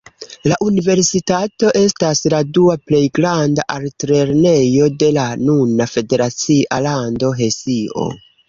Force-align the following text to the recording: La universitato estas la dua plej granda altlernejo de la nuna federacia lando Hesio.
La 0.51 0.55
universitato 0.67 1.73
estas 1.81 2.21
la 2.35 2.39
dua 2.59 2.77
plej 2.91 3.03
granda 3.19 3.67
altlernejo 3.75 4.89
de 5.05 5.13
la 5.21 5.27
nuna 5.45 5.91
federacia 5.95 6.85
lando 6.89 7.35
Hesio. 7.45 8.13